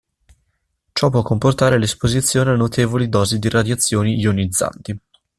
[0.93, 4.99] Ciò può comportare l'esposizione a notevoli dosi di radiazioni ionizzanti.